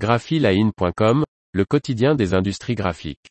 [0.00, 3.28] graphiline.com, le quotidien des industries graphiques.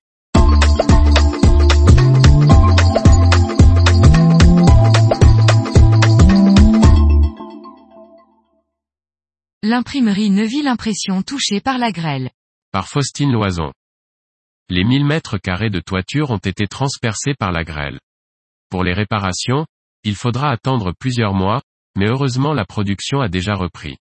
[9.63, 12.29] L'imprimerie Neuville Impression touchée par la grêle.
[12.72, 13.74] Par Faustine Loison.
[14.70, 18.00] Les 1000 mètres carrés de toiture ont été transpercés par la grêle.
[18.70, 19.66] Pour les réparations,
[20.04, 21.64] il faudra attendre plusieurs mois,
[21.96, 23.98] mais heureusement la production a déjà repris.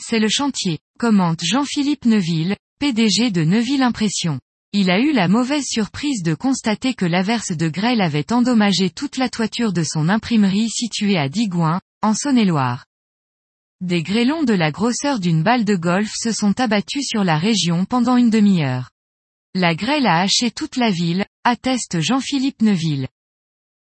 [0.00, 4.40] C'est le chantier, commente Jean-Philippe Neuville, PDG de Neuville Impression.
[4.74, 9.16] Il a eu la mauvaise surprise de constater que l'averse de grêle avait endommagé toute
[9.16, 12.84] la toiture de son imprimerie située à Digoin, en Saône-et-Loire.
[13.80, 17.84] Des grêlons de la grosseur d'une balle de golf se sont abattus sur la région
[17.84, 18.90] pendant une demi-heure.
[19.54, 23.08] La grêle a haché toute la ville, atteste Jean-Philippe Neuville.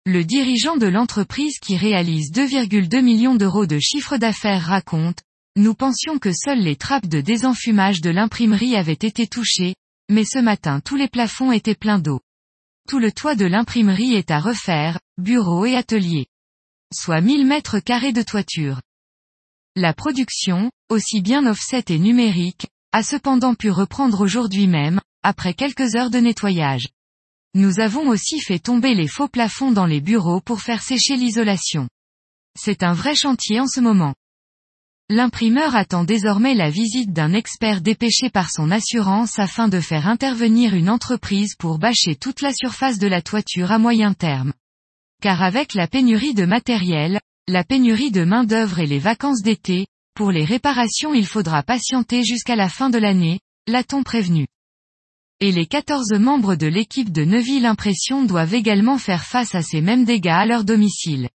[0.06, 5.22] Le dirigeant de l'entreprise qui réalise 2,2 millions d'euros de chiffre d'affaires raconte,
[5.56, 9.76] nous pensions que seules les trappes de désenfumage de l'imprimerie avaient été touchées,
[10.10, 12.20] mais ce matin tous les plafonds étaient pleins d'eau.
[12.88, 16.26] Tout le toit de l'imprimerie est à refaire, bureaux et ateliers.
[16.92, 18.80] Soit 1000 mètres carrés de toiture.
[19.76, 25.94] La production, aussi bien offset et numérique, a cependant pu reprendre aujourd'hui même, après quelques
[25.94, 26.88] heures de nettoyage.
[27.54, 31.88] Nous avons aussi fait tomber les faux plafonds dans les bureaux pour faire sécher l'isolation.
[32.58, 34.14] C'est un vrai chantier en ce moment.
[35.10, 40.74] L'imprimeur attend désormais la visite d'un expert dépêché par son assurance afin de faire intervenir
[40.74, 44.54] une entreprise pour bâcher toute la surface de la toiture à moyen terme.
[45.20, 50.30] Car avec la pénurie de matériel, la pénurie de main-d'œuvre et les vacances d'été, pour
[50.30, 54.46] les réparations il faudra patienter jusqu'à la fin de l'année, l'a-t-on prévenu
[55.40, 59.82] et les 14 membres de l'équipe de Neuville Impression doivent également faire face à ces
[59.82, 61.28] mêmes dégâts à leur domicile.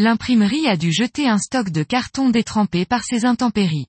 [0.00, 3.88] L'imprimerie a dû jeter un stock de carton détrempé par ces intempéries.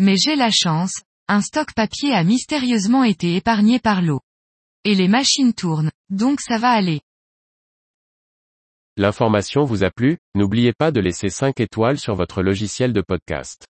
[0.00, 4.18] Mais j'ai la chance, un stock papier a mystérieusement été épargné par l'eau.
[4.82, 7.00] Et les machines tournent, donc ça va aller.
[8.96, 13.68] L'information vous a plu, n'oubliez pas de laisser 5 étoiles sur votre logiciel de podcast.